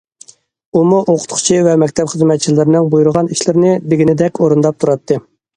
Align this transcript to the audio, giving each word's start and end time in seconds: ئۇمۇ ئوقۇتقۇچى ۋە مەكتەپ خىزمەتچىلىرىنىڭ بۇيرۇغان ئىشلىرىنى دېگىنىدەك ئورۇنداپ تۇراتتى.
ئۇمۇ 0.79 1.01
ئوقۇتقۇچى 1.01 1.59
ۋە 1.67 1.75
مەكتەپ 1.83 2.11
خىزمەتچىلىرىنىڭ 2.13 2.89
بۇيرۇغان 2.95 3.31
ئىشلىرىنى 3.37 3.77
دېگىنىدەك 3.93 4.43
ئورۇنداپ 4.47 4.83
تۇراتتى. 4.85 5.21